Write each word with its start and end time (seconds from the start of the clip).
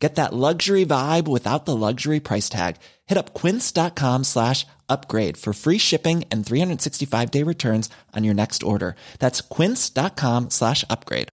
Get 0.00 0.14
that 0.14 0.32
luxury 0.32 0.86
vibe 0.86 1.28
without 1.28 1.66
the 1.66 1.76
luxury 1.76 2.20
price 2.20 2.48
tag. 2.48 2.76
Hit 3.06 3.18
up 3.18 3.34
quince.com 3.34 4.24
slash 4.24 4.66
upgrade 4.88 5.36
for 5.36 5.52
free 5.52 5.78
shipping 5.78 6.24
and 6.32 6.44
365 6.44 7.30
day 7.30 7.42
returns 7.42 7.90
on 8.16 8.24
your 8.24 8.34
next 8.34 8.62
order. 8.62 8.96
That's 9.18 9.42
quince.com 9.42 10.48
slash 10.48 10.84
upgrade. 10.88 11.28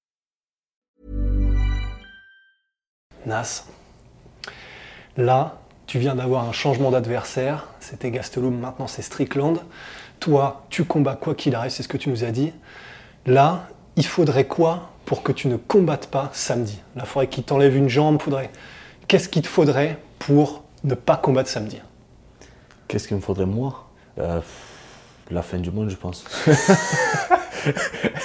Nas, 3.25 3.63
là, 5.17 5.57
tu 5.85 5.99
viens 5.99 6.15
d'avoir 6.15 6.47
un 6.47 6.53
changement 6.53 6.91
d'adversaire. 6.91 7.67
C'était 7.79 8.11
Gastelum, 8.11 8.57
maintenant 8.57 8.87
c'est 8.87 9.01
Strickland. 9.01 9.59
Toi, 10.19 10.65
tu 10.69 10.85
combats 10.85 11.15
quoi 11.15 11.35
qu'il 11.35 11.55
arrive, 11.55 11.71
c'est 11.71 11.83
ce 11.83 11.87
que 11.87 11.97
tu 11.97 12.09
nous 12.09 12.23
as 12.23 12.31
dit. 12.31 12.53
Là, 13.25 13.67
il 13.97 14.05
faudrait 14.05 14.45
quoi 14.45 14.91
pour 15.05 15.23
que 15.23 15.31
tu 15.31 15.47
ne 15.47 15.57
combattes 15.57 16.07
pas 16.07 16.29
samedi? 16.31 16.79
Il 16.95 17.01
faudrait 17.01 17.27
qu'il 17.27 17.43
t'enlève 17.43 17.75
une 17.75 17.89
jambe, 17.89 18.21
faudrait... 18.21 18.51
Qu'est-ce 19.07 19.27
qu'il 19.29 19.41
te 19.41 19.47
faudrait 19.47 19.97
pour 20.19 20.63
ne 20.83 20.93
pas 20.93 21.17
combattre 21.17 21.49
samedi? 21.49 21.79
Qu'est-ce 22.87 23.07
qu'il 23.07 23.17
me 23.17 23.21
faudrait 23.21 23.45
moi? 23.45 23.89
Euh, 24.19 24.39
La 25.31 25.41
fin 25.41 25.57
du 25.57 25.71
monde, 25.71 25.89
je 25.89 25.95
pense. 25.95 26.25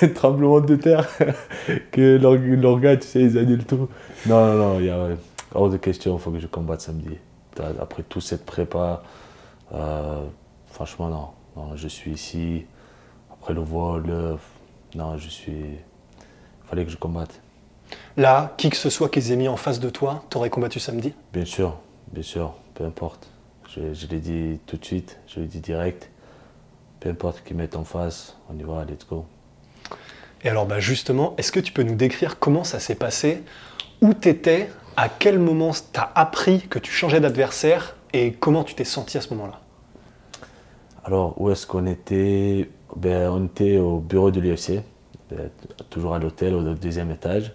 Un 0.02 0.08
tremblement 0.14 0.60
de 0.60 0.76
terre, 0.76 1.08
que 1.90 2.16
l'organe, 2.16 2.98
tu 2.98 3.08
sais, 3.08 3.20
ils 3.20 3.38
annulent 3.38 3.64
tout. 3.64 3.88
Non, 4.26 4.46
non, 4.46 4.54
non, 4.56 4.80
il 4.80 4.86
y 4.86 4.90
a 4.90 5.08
hors 5.54 5.70
de 5.70 5.76
question, 5.78 6.16
il 6.16 6.20
faut 6.20 6.30
que 6.30 6.38
je 6.38 6.46
combatte 6.46 6.80
samedi. 6.80 7.16
Après 7.80 8.02
toute 8.02 8.22
cette 8.22 8.44
prépa, 8.46 9.02
euh, 9.74 10.22
franchement, 10.70 11.08
non. 11.08 11.28
non. 11.56 11.76
Je 11.76 11.88
suis 11.88 12.12
ici, 12.12 12.66
après 13.32 13.54
le 13.54 13.60
vol, 13.60 14.04
non, 14.94 15.16
je 15.18 15.28
suis. 15.28 15.52
Il 15.52 16.68
fallait 16.68 16.84
que 16.84 16.90
je 16.90 16.96
combatte. 16.96 17.40
Là, 18.16 18.54
qui 18.56 18.70
que 18.70 18.76
ce 18.76 18.90
soit 18.90 19.08
qu'ils 19.08 19.32
aient 19.32 19.36
mis 19.36 19.48
en 19.48 19.56
face 19.56 19.80
de 19.80 19.90
toi, 19.90 20.24
t'aurais 20.30 20.50
combattu 20.50 20.80
samedi? 20.80 21.14
Bien 21.32 21.44
sûr, 21.44 21.78
bien 22.12 22.22
sûr, 22.22 22.54
peu 22.74 22.84
importe. 22.84 23.28
Je, 23.68 24.06
l'ai 24.06 24.20
dit 24.20 24.58
tout 24.66 24.76
de 24.76 24.84
suite, 24.84 25.18
je 25.26 25.40
l'ai 25.40 25.46
dit 25.46 25.60
direct. 25.60 26.10
Peu 27.00 27.08
importe 27.08 27.42
qui 27.42 27.54
mettent 27.54 27.76
en 27.76 27.84
face, 27.84 28.36
on 28.50 28.58
y 28.58 28.62
va, 28.62 28.84
let's 28.84 29.06
go. 29.08 29.24
Et 30.44 30.48
alors, 30.48 30.66
bah 30.66 30.78
justement, 30.78 31.34
est-ce 31.38 31.52
que 31.52 31.60
tu 31.60 31.72
peux 31.72 31.82
nous 31.82 31.94
décrire 31.94 32.38
comment 32.38 32.64
ça 32.64 32.80
s'est 32.80 32.94
passé? 32.94 33.42
Où 34.00 34.12
t'étais? 34.12 34.70
À 34.96 35.08
quel 35.08 35.38
moment 35.38 35.70
t'as 35.92 36.10
appris 36.14 36.68
que 36.68 36.78
tu 36.78 36.92
changeais 36.92 37.20
d'adversaire? 37.20 37.96
Et 38.12 38.32
comment 38.32 38.62
tu 38.62 38.74
t'es 38.74 38.84
senti 38.84 39.16
à 39.16 39.22
ce 39.22 39.30
moment-là? 39.30 39.60
Alors, 41.04 41.40
où 41.40 41.50
est-ce 41.50 41.66
qu'on 41.66 41.86
était? 41.86 42.68
Ben, 43.02 43.28
On 43.30 43.46
était 43.46 43.78
au 43.78 43.98
bureau 43.98 44.30
de 44.30 44.40
l'UFC, 44.40 44.80
ben, 45.28 45.50
toujours 45.90 46.14
à 46.14 46.20
l'hôtel, 46.20 46.54
au 46.54 46.74
deuxième 46.74 47.10
étage. 47.10 47.52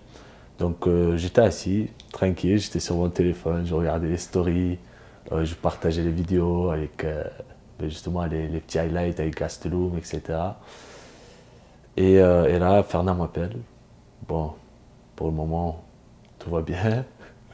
Donc, 0.60 0.86
euh, 0.88 1.16
j'étais 1.16 1.42
assis, 1.42 1.90
tranquille, 2.12 2.60
j'étais 2.60 2.82
sur 2.82 2.96
mon 2.96 3.10
téléphone, 3.10 3.66
je 3.66 3.74
regardais 3.74 4.10
les 4.10 4.18
stories, 4.18 4.78
euh, 5.32 5.46
je 5.46 5.56
partageais 5.56 6.04
les 6.04 6.12
vidéos 6.12 6.70
avec 6.70 7.04
euh, 7.06 7.24
ben, 7.80 7.88
justement 7.90 8.26
les, 8.26 8.60
petits 8.60 8.78
highlights 8.78 9.22
avec 9.22 9.38
Gastelum, 9.40 9.98
etc. 9.98 10.22
Et, 11.96 12.16
et 12.16 12.60
là, 12.60 12.84
Fernand 12.84 13.16
m'appelle. 13.16 13.58
Bon, 14.28 14.52
pour 15.16 15.28
le 15.28 15.34
moment, 15.34 15.84
tout 16.38 16.50
va 16.52 16.62
bien. 16.62 17.06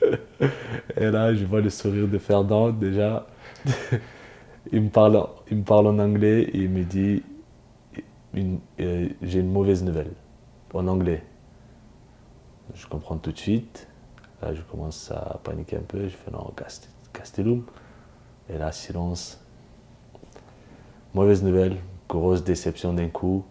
et 0.98 1.12
là, 1.12 1.34
je 1.34 1.46
vois 1.46 1.62
le 1.62 1.70
sourire 1.70 2.08
de 2.08 2.18
Fernand 2.18 2.72
déjà. 2.72 3.26
il, 4.72 4.82
me 4.82 4.90
parle, 4.90 5.26
il 5.50 5.58
me 5.58 5.64
parle 5.64 5.88
en 5.88 6.00
anglais 6.00 6.42
et 6.42 6.58
il 6.58 6.70
me 6.70 6.84
dit 6.84 7.24
J'ai 8.34 9.40
une 9.40 9.52
mauvaise 9.52 9.84
nouvelle 9.84 10.12
en 10.74 10.88
anglais. 10.88 11.24
Je 12.74 12.88
comprends 12.88 13.18
tout 13.18 13.32
de 13.32 13.38
suite. 13.38 13.88
Là, 14.42 14.54
je 14.54 14.62
commence 14.62 15.12
à 15.12 15.40
paniquer 15.44 15.78
un 15.78 15.82
peu. 15.82 16.08
Je 16.08 16.16
fais 16.16 16.32
non, 16.32 16.52
Castellum. 17.14 17.64
Et 18.50 18.58
là, 18.58 18.72
silence. 18.72 19.40
Mauvaise 21.14 21.44
nouvelle, 21.44 21.78
grosse 22.10 22.44
déception 22.44 22.94
d'un 22.94 23.10
coup. 23.10 23.46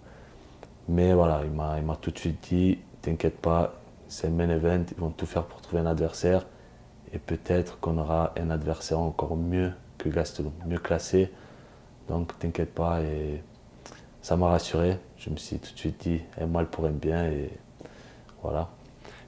Mais 0.88 1.14
voilà, 1.14 1.42
il 1.44 1.52
m'a 1.52 1.96
tout 1.96 2.10
de 2.10 2.18
suite 2.18 2.42
dit 2.48 2.78
T'inquiète 3.00 3.38
pas, 3.38 3.80
c'est 4.08 4.28
un 4.28 4.30
main 4.30 4.48
event, 4.50 4.84
ils 4.90 4.96
vont 4.98 5.10
tout 5.10 5.26
faire 5.26 5.44
pour 5.44 5.60
trouver 5.60 5.82
un 5.82 5.86
adversaire. 5.86 6.46
Et 7.12 7.18
peut-être 7.18 7.78
qu'on 7.78 7.98
aura 7.98 8.32
un 8.36 8.50
adversaire 8.50 8.98
encore 8.98 9.36
mieux 9.36 9.72
que 9.98 10.08
Gastelum, 10.08 10.52
mieux 10.66 10.78
classé. 10.78 11.30
Donc 12.08 12.36
t'inquiète 12.38 12.74
pas. 12.74 13.02
Et 13.02 13.42
ça 14.22 14.36
m'a 14.36 14.48
rassuré. 14.48 14.98
Je 15.18 15.30
me 15.30 15.36
suis 15.36 15.58
tout 15.58 15.72
de 15.74 15.78
suite 15.78 16.00
dit 16.00 16.20
un 16.40 16.46
mal 16.46 16.66
pour 16.66 16.86
un 16.86 16.90
bien. 16.90 17.26
Et 17.26 17.50
voilà. 18.42 18.68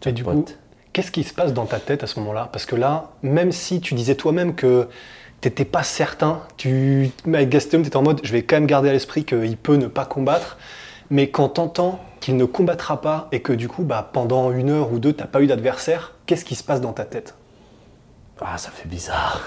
Et 0.07 0.13
du 0.13 0.25
coup, 0.25 0.45
qu'est-ce 0.93 1.11
qui 1.11 1.25
se 1.25 1.35
passe 1.35 1.53
dans 1.53 1.67
ta 1.67 1.81
tête 1.81 2.03
à 2.03 2.07
ce 2.07 2.19
moment-là? 2.21 2.49
Parce 2.53 2.67
que 2.67 2.77
là, 2.77 3.11
même 3.23 3.53
si 3.53 3.81
tu 3.81 3.95
disais 3.95 4.15
toi-même 4.15 4.55
que 4.55 4.89
tu 5.41 5.49
n'étais 5.49 5.65
pas 5.65 5.83
certain, 5.83 6.41
tu, 6.57 7.11
avec 7.27 7.49
Gastelum, 7.49 7.83
tu 7.83 7.89
étais 7.89 7.97
en 7.97 8.03
mode 8.03 8.21
je 8.23 8.33
vais 8.33 8.43
quand 8.43 8.57
même 8.57 8.67
garder 8.67 8.89
à 8.89 8.93
l'esprit 8.93 9.25
qu'il 9.25 9.57
peut 9.57 9.77
ne 9.77 9.87
pas 9.87 10.05
combattre. 10.05 10.59
Mais 11.11 11.29
quand 11.29 11.51
tu 11.51 11.61
entends 11.61 12.01
qu'il 12.21 12.37
ne 12.37 12.45
combattra 12.45 13.01
pas 13.01 13.29
et 13.31 13.41
que 13.41 13.53
du 13.53 13.69
coup, 13.69 13.83
bah, 13.83 14.09
pendant 14.13 14.51
une 14.53 14.71
heure 14.71 14.93
ou 14.93 14.99
deux, 14.99 15.13
tu 15.13 15.21
n'as 15.21 15.27
pas 15.27 15.43
eu 15.43 15.47
d'adversaire, 15.47 16.15
qu'est-ce 16.27 16.45
qui 16.45 16.55
se 16.55 16.65
passe 16.65 16.81
dans 16.81 16.93
ta 16.93 17.05
tête? 17.05 17.35
Ah, 18.41 18.59
ça 18.59 18.71
fait 18.71 18.89
bizarre. 18.89 19.41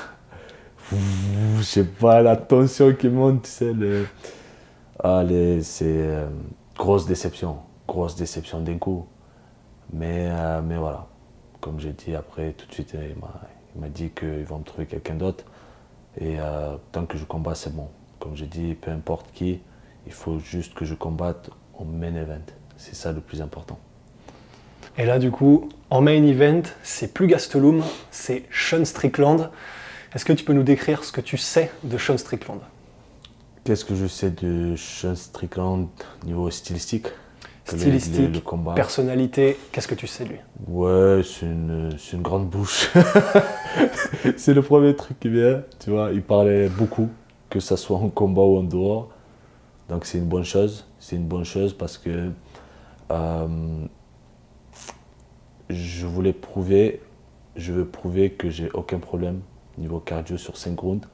Je 0.92 1.62
sais 1.62 1.84
pas, 1.84 2.22
la 2.22 2.36
tension 2.36 2.94
qui 2.94 3.10
monte, 3.10 3.44
tu 3.44 3.50
sais. 3.50 3.74
Le... 3.74 4.06
Ah, 5.04 5.24
c'est 5.62 5.86
euh, 5.86 6.28
grosse 6.76 7.06
déception. 7.06 7.58
Grosse 7.88 8.16
déception 8.16 8.62
d'un 8.62 8.78
coup. 8.78 9.06
Mais, 9.94 10.28
euh, 10.30 10.62
mais 10.62 10.78
voilà, 10.78 11.08
comme 11.62 11.80
j'ai 11.80 11.94
dit 11.94 12.16
après, 12.16 12.52
tout 12.54 12.68
de 12.68 12.74
suite, 12.74 12.94
il 12.94 13.80
m'a 13.80 13.90
dit 13.90 14.10
qu'il 14.10 14.44
va 14.44 14.58
me 14.58 14.64
trouver 14.64 14.86
quelqu'un 14.86 15.16
d'autre. 15.16 15.46
Et 16.20 16.40
euh, 16.40 16.76
tant 16.92 17.06
que 17.06 17.18
je 17.18 17.26
combats, 17.26 17.56
c'est 17.56 17.74
bon. 17.76 17.88
Comme 18.20 18.36
j'ai 18.36 18.48
dit, 18.48 18.74
peu 18.74 18.92
importe 18.92 19.28
qui, 19.34 19.60
il 20.08 20.12
faut 20.12 20.40
juste 20.40 20.74
que 20.74 20.84
je 20.84 20.96
combatte 20.96 21.52
au 21.78 21.84
main 21.84 22.16
event. 22.16 22.42
C'est 22.76 22.96
ça 22.96 23.12
le 23.12 23.22
plus 23.22 23.42
important. 23.42 23.78
Et 24.98 25.06
là, 25.06 25.20
du 25.20 25.30
coup, 25.30 25.70
en 25.92 26.02
main 26.02 26.24
event, 26.24 26.64
c'est 26.82 27.14
plus 27.14 27.28
Gastelum, 27.28 27.84
c'est 28.10 28.44
Sean 28.52 28.84
Strickland. 28.84 29.52
Est-ce 30.16 30.26
que 30.26 30.34
tu 30.34 30.44
peux 30.44 30.54
nous 30.54 30.64
décrire 30.64 31.04
ce 31.04 31.12
que 31.12 31.22
tu 31.22 31.38
sais 31.38 31.72
de 31.84 31.98
Sean 32.00 32.18
Strickland? 32.18 32.62
Qu'est-ce 33.68 33.84
que 33.84 33.96
je 33.96 34.08
sais 34.08 34.32
de 34.32 34.78
Sean 34.78 35.14
Strickland 35.14 35.90
niveau 36.26 36.50
stylistique? 36.50 37.08
Stylistique, 37.66 38.42
personnalité, 38.74 39.58
qu'est-ce 39.74 39.90
que 39.90 39.96
tu 39.96 40.08
sais 40.08 40.24
de 40.24 40.30
lui? 40.30 40.40
Ouais, 40.70 41.22
c'est 41.26 41.48
une, 41.48 41.90
une, 42.14 42.22
grande 42.22 42.48
bouche. 42.48 42.90
c'est 44.38 44.54
le 44.54 44.62
premier 44.62 44.96
truc 44.96 45.20
qui 45.20 45.28
vient, 45.28 45.64
tu 45.80 45.90
vois. 45.90 46.14
Il 46.14 46.22
parlait 46.22 46.70
beaucoup, 46.70 47.10
que 47.50 47.60
ce 47.60 47.76
soit 47.76 47.98
en 47.98 48.08
combat 48.08 48.44
ou 48.44 48.60
en 48.60 48.64
dehors. 48.64 49.10
Donc 49.90 50.06
c'est 50.06 50.20
une 50.20 50.30
bonne 50.30 50.46
chose. 50.46 50.88
C'est 50.98 51.18
une 51.18 51.28
bonne 51.28 51.44
chose 51.44 51.74
parce 51.74 51.98
que 51.98 52.32
euh, 53.12 53.86
je 55.70 56.06
voulais 56.06 56.32
prouver, 56.32 57.02
je 57.58 57.74
veux 57.74 57.86
prouver 57.86 58.30
que 58.30 58.50
j'ai 58.50 58.72
aucun 58.72 59.00
problème 59.00 59.42
niveau 59.78 60.00
cardio 60.00 60.38
sur 60.38 60.56
5 60.56 60.80
rounds. 60.80 61.06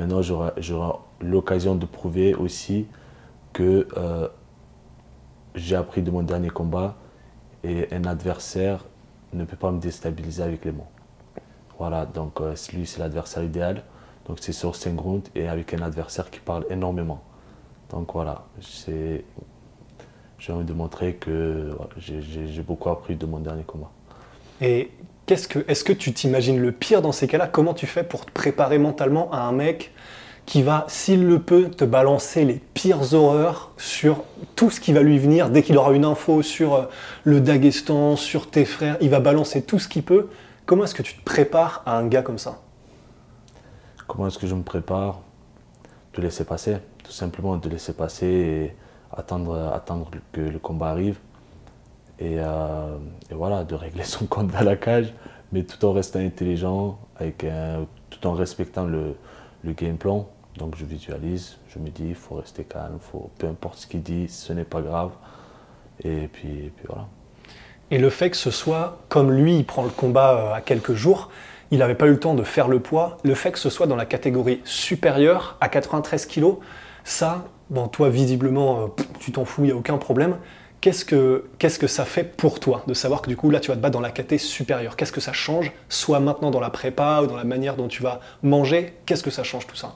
Maintenant, 0.00 0.22
j'aurai 0.22 0.52
l'occasion 1.20 1.74
de 1.74 1.84
prouver 1.84 2.34
aussi 2.34 2.86
que 3.52 3.86
euh, 3.98 4.28
j'ai 5.54 5.76
appris 5.76 6.00
de 6.00 6.10
mon 6.10 6.22
dernier 6.22 6.48
combat 6.48 6.96
et 7.64 7.86
un 7.92 8.04
adversaire 8.04 8.86
ne 9.34 9.44
peut 9.44 9.58
pas 9.58 9.70
me 9.70 9.78
déstabiliser 9.78 10.42
avec 10.42 10.64
les 10.64 10.72
mots. 10.72 10.88
Voilà, 11.78 12.06
donc 12.06 12.40
euh, 12.40 12.54
lui 12.72 12.86
c'est 12.86 12.98
l'adversaire 12.98 13.42
idéal. 13.44 13.82
Donc 14.26 14.38
c'est 14.40 14.52
sur 14.52 14.74
5 14.74 14.98
rounds 14.98 15.30
et 15.34 15.48
avec 15.48 15.74
un 15.74 15.82
adversaire 15.82 16.30
qui 16.30 16.40
parle 16.40 16.64
énormément. 16.70 17.22
Donc 17.90 18.14
voilà, 18.14 18.46
j'ai 18.78 19.22
envie 20.48 20.64
de 20.64 20.72
montrer 20.72 21.16
que 21.16 21.76
j'ai 21.98 22.62
beaucoup 22.62 22.88
appris 22.88 23.16
de 23.16 23.26
mon 23.26 23.40
dernier 23.40 23.64
combat. 23.64 23.90
Est-ce 25.32 25.84
que, 25.84 25.92
tu 25.92 26.12
t'imagines 26.12 26.60
le 26.60 26.72
pire 26.72 27.02
dans 27.02 27.12
ces 27.12 27.26
cas-là? 27.26 27.46
Comment 27.46 27.74
tu 27.74 27.86
fais 27.86 28.02
pour 28.02 28.26
te 28.26 28.30
préparer 28.30 28.78
mentalement 28.78 29.30
à 29.32 29.40
un 29.40 29.52
mec 29.52 29.92
qui 30.46 30.62
va, 30.62 30.84
s'il 30.88 31.26
le 31.26 31.38
peut, 31.38 31.70
te 31.70 31.84
balancer 31.84 32.44
les 32.44 32.60
pires 32.74 33.14
horreurs 33.14 33.70
sur 33.76 34.24
tout 34.56 34.70
ce 34.70 34.80
qui 34.80 34.92
va 34.92 35.02
lui 35.02 35.18
venir? 35.18 35.50
Dès 35.50 35.62
qu'il 35.62 35.76
aura 35.78 35.92
une 35.92 36.04
info 36.04 36.42
sur 36.42 36.74
euh, 36.74 36.82
le 37.24 37.40
Daghestan, 37.40 38.16
sur 38.16 38.50
tes 38.50 38.64
frères. 38.64 38.96
Il 39.00 39.10
va 39.10 39.20
balancer 39.20 39.62
tout 39.62 39.78
ce 39.78 39.88
qu'il 39.88 40.02
peut. 40.02 40.28
Comment 40.66 40.84
est-ce 40.84 40.94
que 40.94 41.02
tu 41.02 41.14
te 41.14 41.24
prépares 41.24 41.82
à 41.86 41.96
un 41.96 42.06
gars 42.06 42.22
comme 42.22 42.38
ça? 42.38 42.60
Comment 44.06 44.26
est-ce 44.26 44.38
que 44.38 44.46
je 44.46 44.54
me 44.54 44.62
prépare? 44.62 45.20
De 46.14 46.22
laisser 46.22 46.44
passer, 46.44 46.76
tout 47.04 47.12
simplement 47.12 47.56
de 47.56 47.68
laisser 47.68 47.92
passer 47.92 48.26
et 48.26 48.76
attendre, 49.16 49.72
attendre 49.72 50.10
que 50.32 50.40
le 50.40 50.58
combat 50.58 50.88
arrive. 50.90 51.18
Et, 52.20 52.38
voilà, 53.30 53.64
de 53.64 53.74
régler 53.74 54.04
son 54.04 54.26
compte 54.26 54.54
à 54.54 54.62
la 54.62 54.76
cage, 54.76 55.12
mais 55.52 55.62
tout 55.62 55.84
en 55.84 55.92
restant 55.92 56.20
intelligent, 56.20 56.98
avec 57.16 57.44
tout 58.10 58.26
en 58.26 58.32
respectant 58.32 58.84
le, 58.84 59.14
game 59.64 59.96
plan. 59.96 60.28
Donc 60.56 60.74
je 60.76 60.84
visualise, 60.84 61.58
je 61.68 61.78
me 61.78 61.88
dis, 61.88 62.08
il 62.08 62.14
faut 62.14 62.34
rester 62.34 62.64
calme, 62.64 62.98
peu 63.38 63.46
importe 63.46 63.78
ce 63.78 63.86
qu'il 63.86 64.02
dit, 64.02 64.28
ce 64.28 64.52
n'est 64.52 64.64
pas 64.64 64.82
grave. 64.82 65.12
Et 66.04 66.28
puis, 66.28 66.72
voilà. 66.86 67.06
Et 67.90 67.98
le 67.98 68.10
fait 68.10 68.30
que 68.30 68.36
ce 68.36 68.50
soit, 68.50 68.98
comme 69.08 69.32
lui, 69.32 69.56
il 69.56 69.64
prend 69.64 69.82
le 69.82 69.90
combat 69.90 70.34
euh, 70.36 70.54
à 70.54 70.60
quelques 70.60 70.94
jours, 70.94 71.28
il 71.72 71.78
n'avait 71.78 71.96
pas 71.96 72.06
eu 72.06 72.10
le 72.10 72.20
temps 72.20 72.34
de 72.34 72.42
faire 72.42 72.68
le 72.68 72.80
poids, 72.80 73.18
le 73.24 73.34
fait 73.34 73.52
que 73.52 73.58
ce 73.58 73.70
soit 73.70 73.86
dans 73.86 73.96
la 73.96 74.06
catégorie 74.06 74.60
supérieure 74.64 75.56
à 75.60 75.68
93 75.68 76.26
kg, 76.26 76.56
ça, 77.04 77.44
toi, 77.92 78.08
visiblement, 78.08 78.80
euh, 78.80 78.86
tu 79.18 79.32
t'en 79.32 79.44
fous, 79.44 79.62
il 79.62 79.66
n'y 79.66 79.72
a 79.72 79.76
aucun 79.76 79.98
problème. 79.98 80.36
Qu'est-ce 80.80 81.04
que, 81.04 81.44
qu'est-ce 81.58 81.78
que 81.78 81.86
ça 81.86 82.06
fait 82.06 82.24
pour 82.24 82.58
toi 82.58 82.82
de 82.86 82.94
savoir 82.94 83.20
que 83.20 83.28
du 83.28 83.36
coup, 83.36 83.50
là, 83.50 83.60
tu 83.60 83.68
vas 83.68 83.76
te 83.76 83.80
battre 83.82 83.92
dans 83.92 84.00
la 84.00 84.10
catégorie 84.10 84.38
supérieure? 84.38 84.96
Qu'est-ce 84.96 85.12
que 85.12 85.20
ça 85.20 85.34
change, 85.34 85.72
soit 85.90 86.20
maintenant 86.20 86.50
dans 86.50 86.60
la 86.60 86.70
prépa 86.70 87.20
ou 87.22 87.26
dans 87.26 87.36
la 87.36 87.44
manière 87.44 87.76
dont 87.76 87.88
tu 87.88 88.02
vas 88.02 88.20
manger? 88.42 88.94
Qu'est-ce 89.04 89.22
que 89.22 89.30
ça 89.30 89.42
change 89.42 89.66
tout 89.66 89.76
ça? 89.76 89.94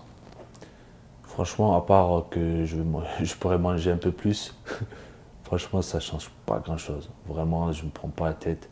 Franchement, 1.22 1.75
à 1.75 1.81
part 1.81 2.25
que 2.31 2.66
je, 2.66 2.76
je 3.22 3.34
pourrais 3.34 3.58
manger 3.58 3.92
un 3.92 3.96
peu 3.96 4.12
plus, 4.12 4.54
franchement, 5.44 5.81
ça 5.81 6.00
change 6.00 6.31
pas 6.44 6.58
grand-chose. 6.58 7.10
Vraiment, 7.26 7.72
je 7.72 7.81
ne 7.81 7.86
me 7.86 7.90
prends 7.90 8.08
pas 8.08 8.26
la 8.26 8.34
tête. 8.34 8.69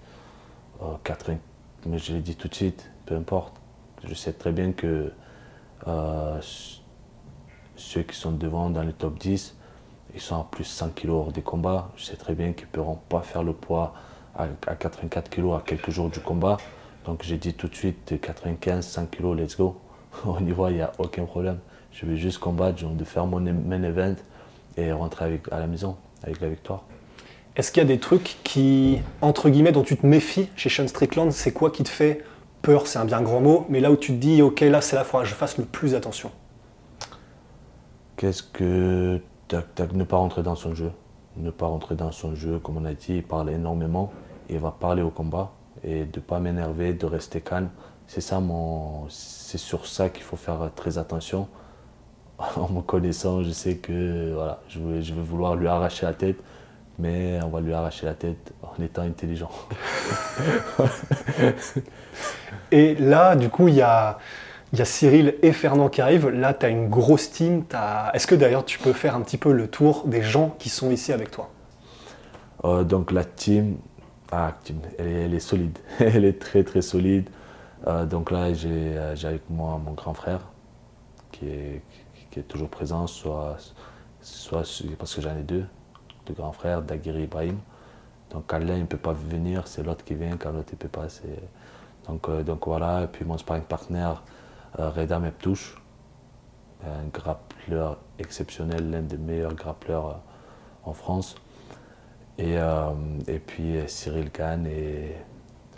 Euh, 0.82 0.96
mais 1.86 1.98
je 1.98 2.12
l'ai 2.12 2.20
dit 2.20 2.36
tout 2.36 2.48
de 2.48 2.54
suite, 2.54 2.90
peu 3.06 3.16
importe. 3.16 3.54
Je 4.04 4.14
sais 4.14 4.32
très 4.32 4.52
bien 4.52 4.72
que 4.72 5.12
euh, 5.86 6.40
ceux 7.76 8.02
qui 8.02 8.16
sont 8.16 8.32
devant 8.32 8.70
dans 8.70 8.82
le 8.82 8.92
top 8.92 9.18
10, 9.18 9.56
ils 10.14 10.20
sont 10.20 10.36
à 10.36 10.46
plus 10.50 10.64
100 10.64 10.90
kg 10.90 11.10
hors 11.10 11.32
des 11.32 11.42
combats. 11.42 11.90
Je 11.96 12.04
sais 12.04 12.16
très 12.16 12.34
bien 12.34 12.52
qu'ils 12.52 12.66
ne 12.66 12.72
pourront 12.72 12.98
pas 13.08 13.22
faire 13.22 13.42
le 13.42 13.52
poids 13.52 13.94
à, 14.36 14.46
84 14.74 15.30
kg 15.30 15.54
à 15.54 15.62
quelques 15.64 15.90
jours 15.90 16.10
du 16.10 16.20
combat. 16.20 16.58
Donc 17.04 17.22
j'ai 17.22 17.38
dit 17.38 17.54
tout 17.54 17.68
de 17.68 17.74
suite 17.74 18.20
95, 18.20 18.86
100 18.86 19.06
kg, 19.06 19.34
let's 19.34 19.56
go. 19.56 19.76
Au 20.26 20.40
niveau, 20.40 20.68
il 20.68 20.74
n'y 20.74 20.82
a 20.82 20.92
aucun 20.98 21.24
problème. 21.24 21.58
Je 21.92 22.06
vais 22.06 22.16
juste 22.16 22.38
combattre, 22.38 22.78
je 22.78 22.86
vais 22.86 23.04
faire 23.04 23.26
mon 23.26 23.40
main 23.40 23.82
event 23.82 24.14
et 24.76 24.92
rentrer 24.92 25.24
avec, 25.26 25.52
à 25.52 25.58
la 25.58 25.66
maison 25.66 25.96
avec 26.22 26.40
la 26.40 26.48
victoire. 26.48 26.84
Est-ce 27.54 27.70
qu'il 27.70 27.82
y 27.82 27.84
a 27.84 27.88
des 27.88 27.98
trucs 27.98 28.38
qui, 28.44 29.00
entre 29.20 29.50
guillemets, 29.50 29.72
dont 29.72 29.82
tu 29.82 29.96
te 29.96 30.06
méfies 30.06 30.48
chez 30.56 30.70
Sean 30.70 30.88
Strickland 30.88 31.30
C'est 31.32 31.52
quoi 31.52 31.70
qui 31.70 31.82
te 31.82 31.90
fait 31.90 32.24
peur? 32.62 32.86
C'est 32.86 32.98
un 32.98 33.04
bien 33.04 33.20
grand 33.20 33.40
mot, 33.40 33.66
mais 33.68 33.80
là 33.80 33.90
où 33.90 33.96
tu 33.96 34.12
te 34.12 34.18
dis, 34.18 34.40
ok, 34.40 34.60
là 34.60 34.80
c'est 34.80 34.96
la 34.96 35.04
fois, 35.04 35.24
je 35.24 35.34
fasse 35.34 35.58
le 35.58 35.64
plus 35.64 35.94
attention. 35.94 36.30
Qu'est-ce 38.16 38.42
que 38.42 39.20
ne 39.92 40.04
pas 40.04 40.16
rentrer 40.16 40.42
dans 40.42 40.54
son 40.54 40.74
jeu, 40.74 40.92
ne 41.36 41.50
pas 41.50 41.66
rentrer 41.66 41.94
dans 41.94 42.12
son 42.12 42.34
jeu, 42.34 42.58
comme 42.58 42.76
on 42.76 42.84
a 42.84 42.94
dit, 42.94 43.16
il 43.16 43.22
parle 43.22 43.50
énormément, 43.50 44.12
il 44.48 44.58
va 44.58 44.70
parler 44.70 45.02
au 45.02 45.10
combat 45.10 45.52
et 45.84 46.04
de 46.04 46.18
ne 46.18 46.22
pas 46.22 46.38
m'énerver, 46.40 46.92
de 46.92 47.06
rester 47.06 47.40
calme. 47.40 47.70
C'est 48.06 48.20
ça 48.20 48.40
mon, 48.40 49.06
c'est 49.08 49.58
sur 49.58 49.86
ça 49.86 50.08
qu'il 50.08 50.22
faut 50.22 50.36
faire 50.36 50.70
très 50.74 50.98
attention. 50.98 51.48
En 52.56 52.68
me 52.68 52.80
connaissant, 52.80 53.42
je 53.42 53.50
sais 53.50 53.76
que 53.76 54.32
voilà, 54.34 54.60
je 54.68 54.80
vais, 54.80 55.02
je 55.02 55.14
vais 55.14 55.22
vouloir 55.22 55.54
lui 55.54 55.68
arracher 55.68 56.06
la 56.06 56.12
tête, 56.12 56.38
mais 56.98 57.38
on 57.44 57.48
va 57.48 57.60
lui 57.60 57.72
arracher 57.72 58.06
la 58.06 58.14
tête 58.14 58.52
en 58.62 58.82
étant 58.82 59.02
intelligent. 59.02 59.50
et 62.72 62.96
là, 62.96 63.36
du 63.36 63.48
coup, 63.48 63.68
il 63.68 63.74
y 63.74 63.82
a, 63.82 64.18
il 64.72 64.78
y 64.78 64.82
a 64.82 64.86
Cyril 64.86 65.34
et 65.42 65.52
Fernand 65.52 65.90
qui 65.90 66.00
arrivent. 66.00 66.28
Là, 66.30 66.54
tu 66.54 66.64
as 66.64 66.70
une 66.70 66.88
grosse 66.88 67.30
team. 67.30 67.64
Est-ce 68.14 68.26
que 68.26 68.34
d'ailleurs 68.34 68.64
tu 68.64 68.78
peux 68.78 68.94
faire 68.94 69.14
un 69.14 69.20
petit 69.20 69.36
peu 69.36 69.52
le 69.52 69.68
tour 69.68 70.04
des 70.06 70.22
gens 70.22 70.54
qui 70.58 70.70
sont 70.70 70.90
ici 70.90 71.12
avec 71.12 71.30
toi? 71.30 71.50
Euh, 72.64 72.82
Donc 72.82 73.12
la 73.12 73.24
team, 73.24 73.76
ah, 74.30 74.54
elle, 74.98 75.34
est, 75.34 75.40
solide. 75.40 75.78
elle 75.98 76.24
est 76.24 76.40
très 76.40 76.64
très 76.64 76.80
solide. 76.80 77.28
Euh, 77.86 78.06
donc 78.06 78.30
là, 78.30 78.46
euh, 78.48 79.14
j'ai 79.14 79.28
avec 79.28 79.42
moi 79.50 79.78
mon 79.84 79.92
grand 79.92 80.14
frère 80.14 80.40
qui 81.32 81.48
est, 81.48 81.82
toujours 82.48 82.68
présent, 82.68 83.06
soit, 83.06 83.58
parce 84.98 85.14
que 85.14 85.20
j'en 85.20 85.36
ai 85.36 85.42
deux, 85.42 85.66
deux 86.26 86.32
grands 86.32 86.52
frères, 86.52 86.80
Daguiri 86.80 87.24
Ibrahim. 87.24 87.58
Donc 88.30 88.44
quand 88.46 88.58
l'un 88.58 88.78
ne 88.78 88.84
peut 88.84 88.96
pas 88.96 89.12
venir, 89.12 89.66
c'est 89.66 89.82
l'autre 89.82 90.02
qui 90.02 90.14
vient, 90.14 90.38
quand 90.38 90.50
l'autre 90.50 90.70
ne 90.72 90.78
peut 90.78 90.88
pas. 90.88 91.08
Donc, 92.06 92.30
donc 92.44 92.66
voilà, 92.66 93.02
et 93.02 93.06
puis 93.06 93.26
mon 93.26 93.36
sparring 93.36 93.64
partner, 93.64 94.12
Reda 94.78 95.18
Meptouche, 95.18 95.76
un 96.84 97.06
grappleur 97.12 97.98
exceptionnel, 98.18 98.90
l'un 98.90 99.02
des 99.02 99.18
meilleurs 99.18 99.54
grappleurs 99.54 100.06
euh, 100.08 100.90
en 100.90 100.92
France. 100.92 101.36
Et, 102.38 102.56
euh, 102.56 102.90
puis 103.46 103.74
Cyril 103.86 104.30
Kahn 104.30 104.66
et 104.66 105.14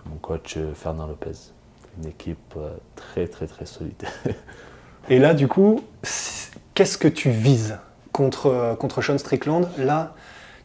mon 0.07 0.17
coach 0.17 0.59
Fernand 0.75 1.07
Lopez. 1.07 1.53
Une 1.99 2.09
équipe 2.09 2.55
très 2.97 3.29
très 3.29 3.47
très 3.47 3.67
solide. 3.67 4.03
et 5.09 5.19
là 5.19 5.35
du 5.35 5.47
coup, 5.47 5.81
qu'est-ce 6.75 6.99
que 6.99 7.09
tu 7.09 7.31
vises 7.31 7.79
contre, 8.13 8.77
contre 8.79 9.03
Sean 9.03 9.19
Strickland? 9.19 9.69
Là, 9.79 10.15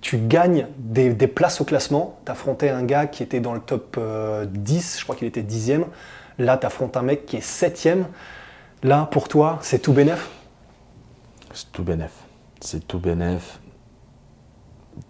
tu 0.02 0.18
gagnes 0.18 0.68
des, 0.78 1.12
places 1.28 1.62
au 1.62 1.66
classement. 1.66 2.20
Tu 2.26 2.32
affrontais 2.32 2.70
un 2.70 2.84
gars 2.84 3.06
qui 3.06 3.22
était 3.22 3.42
dans 3.42 3.54
le 3.54 3.60
top 3.60 4.00
10, 4.48 5.00
je 5.00 5.04
crois 5.04 5.16
qu'il 5.16 5.28
était 5.28 5.44
10e. 5.44 5.84
Là, 6.40 6.58
tu 6.58 6.66
affrontes 6.66 6.96
un 6.96 7.02
mec 7.02 7.26
qui 7.26 7.36
est 7.36 7.42
septième. 7.42 8.08
Là, 8.82 9.10
pour 9.12 9.28
toi, 9.28 9.60
c'est 9.62 9.80
tout 9.80 9.92
bénef? 9.92 10.30
C'est 11.54 11.70
tout 11.74 11.84
bénef. 11.84 12.14
C'est 12.62 12.88
tout 12.88 12.98
bénef. 12.98 13.60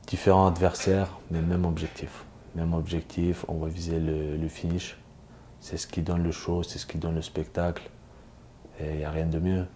Différents 0.08 0.48
adversaires, 0.48 1.20
mais 1.30 1.42
même 1.42 1.66
objectif. 1.66 2.26
Même 2.56 2.74
objectif, 2.74 3.46
on 3.48 3.60
va 3.60 3.68
viser 3.68 4.00
le, 4.00 4.48
finish. 4.48 4.98
C'est 5.60 5.78
ce 5.78 5.86
qui 5.86 6.02
donne 6.02 6.24
le 6.24 6.32
show, 6.32 6.64
c'est 6.64 6.80
ce 6.80 6.88
qui 6.88 6.98
donne 6.98 7.14
le 7.14 7.22
spectacle. 7.22 7.84
Et 8.80 8.90
il 8.90 8.98
n'y 8.98 9.06
a 9.06 9.12
rien 9.12 9.28
de 9.28 9.38
mieux. 9.38 9.68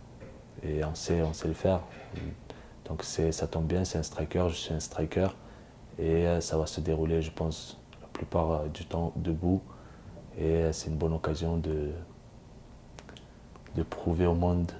Et 0.63 0.83
on 0.83 0.95
sait, 0.95 1.21
on 1.21 1.33
sait 1.33 1.47
le 1.47 1.53
faire. 1.53 1.81
Donc 2.85 3.03
ça 3.03 3.47
tombe 3.47 3.65
bien, 3.65 3.85
c'est 3.85 3.99
un 3.99 4.03
striker, 4.03 4.47
je 4.49 4.55
suis 4.55 4.73
un 4.73 4.79
striker. 4.79 5.27
Et 5.99 6.25
euh, 6.25 6.41
ça 6.41 6.57
va 6.57 6.65
se 6.65 6.81
dérouler, 6.81 7.21
je 7.21 7.29
pense, 7.29 7.79
la 8.01 8.07
plupart 8.07 8.51
euh, 8.51 8.67
du 8.69 8.85
temps 8.85 9.13
debout. 9.15 9.61
Et 10.39 10.63
c'est 10.71 10.89
une 10.89 10.95
bonne 10.95 11.13
occasion 11.13 11.57
de, 11.57 11.91
de 13.75 13.83
prouver 13.83 14.25
au 14.25 14.33
monde 14.33 14.71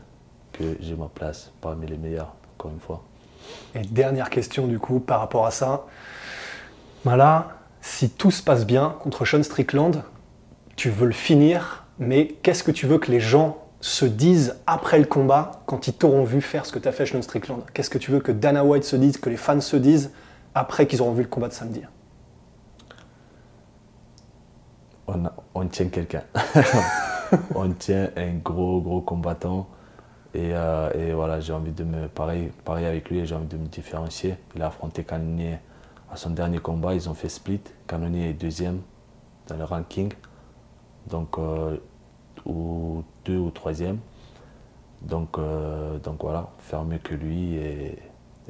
que 0.51 0.77
j'ai 0.79 0.95
ma 0.95 1.07
place 1.07 1.51
parmi 1.61 1.87
les 1.87 1.97
meilleurs, 1.97 2.33
encore 2.57 2.71
une 2.71 2.79
fois. 2.79 3.03
Et 3.75 3.81
dernière 3.81 4.29
question 4.29 4.67
du 4.67 4.79
coup 4.79 4.99
par 4.99 5.19
rapport 5.19 5.45
à 5.45 5.51
ça. 5.51 5.85
Voilà, 7.03 7.57
si 7.81 8.09
tout 8.09 8.31
se 8.31 8.41
passe 8.41 8.65
bien 8.65 8.95
contre 9.01 9.25
Sean 9.25 9.43
Strickland, 9.43 10.03
tu 10.75 10.89
veux 10.89 11.05
le 11.05 11.13
finir, 11.13 11.85
mais 11.99 12.27
qu'est-ce 12.41 12.63
que 12.63 12.71
tu 12.71 12.87
veux 12.87 12.97
que 12.97 13.11
les 13.11 13.19
gens 13.19 13.57
se 13.81 14.05
disent 14.05 14.55
après 14.65 14.97
le 14.97 15.05
combat 15.05 15.63
quand 15.65 15.87
ils 15.87 15.93
t'auront 15.93 16.23
vu 16.23 16.39
faire 16.39 16.65
ce 16.65 16.71
que 16.71 16.79
tu 16.79 16.87
as 16.87 16.93
fait 16.93 17.05
Sean 17.05 17.21
Strickland? 17.21 17.61
Qu'est-ce 17.73 17.89
que 17.89 17.97
tu 17.97 18.11
veux 18.11 18.21
que 18.21 18.31
Dana 18.31 18.63
White 18.63 18.85
se 18.85 18.95
dise, 18.95 19.17
que 19.17 19.29
les 19.29 19.37
fans 19.37 19.59
se 19.59 19.75
disent 19.75 20.11
après 20.55 20.87
qu'ils 20.87 21.01
auront 21.01 21.11
vu 21.11 21.23
le 21.23 21.27
combat 21.27 21.49
de 21.49 21.53
samedi? 21.53 21.81
On, 25.53 25.67
tient 25.67 25.87
quelqu'un. 25.87 26.23
on 27.55 27.71
tient 27.71 28.09
un 28.15 28.33
gros, 28.35 28.81
gros 28.81 29.01
combattant. 29.01 29.67
Euh, 30.35 30.91
et, 30.93 31.13
voilà, 31.13 31.39
j'ai 31.39 31.53
envie 31.53 31.71
de 31.71 31.83
me 31.83 32.07
pareil, 32.07 32.51
pareil 32.65 32.85
avec 32.85 33.09
lui, 33.09 33.25
j'ai 33.25 33.35
envie 33.35 33.47
de 33.47 33.57
me 33.57 33.67
différencier. 33.67 34.35
Il 34.55 34.61
a 34.61 34.67
affronté 34.67 35.03
Canonier 35.03 35.59
à 36.11 36.15
son 36.15 36.31
dernier 36.31 36.59
combat, 36.59 36.93
ils 36.93 37.09
ont 37.09 37.13
fait 37.13 37.29
split. 37.29 37.61
Canonier 37.87 38.29
est 38.29 38.33
deuxième 38.33 38.81
dans 39.47 39.57
le 39.57 39.63
ranking, 39.63 40.11
donc 41.07 41.37
euh, 41.37 41.77
ou 42.45 43.03
deux 43.25 43.37
ou 43.37 43.51
troisième. 43.51 43.99
Donc, 45.01 45.37
euh, 45.37 45.99
donc 45.99 46.21
voilà, 46.21 46.49
faire 46.59 46.83
mieux 46.83 46.97
que 46.97 47.13
lui 47.13 47.55
et, 47.55 47.99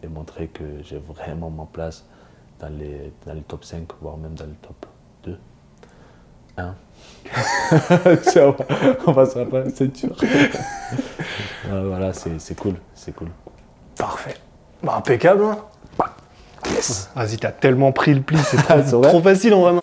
montrer 0.09 0.47
que 0.47 0.63
j'ai 0.83 0.97
vraiment 0.97 1.49
ma 1.49 1.65
place 1.65 2.05
dans 2.59 2.67
les, 2.67 3.13
dans 3.25 3.33
les 3.33 3.41
top 3.41 3.63
5, 3.63 3.87
voire 4.01 4.17
même 4.17 4.35
dans 4.35 4.45
le 4.45 4.55
top 4.61 4.85
2. 5.23 5.37
Hein 6.57 6.75
on 9.07 9.13
passera 9.13 9.45
pas 9.45 9.63
c'est 9.73 9.95
sûr. 9.95 10.15
voilà, 11.69 12.13
c'est 12.13 12.55
cool, 12.55 12.75
c'est 12.93 13.15
cool. 13.15 13.29
Parfait. 13.97 14.35
Bah, 14.83 14.95
impeccable. 14.97 15.43
Hein 15.45 15.57
yes. 16.71 17.09
Vas-y, 17.15 17.37
t'as 17.37 17.51
tellement 17.51 17.91
pris 17.91 18.13
le 18.13 18.21
pli, 18.21 18.37
c'est 18.37 18.57
trop, 18.57 19.01
trop 19.01 19.21
facile 19.21 19.53
en 19.53 19.61
vrai. 19.61 19.82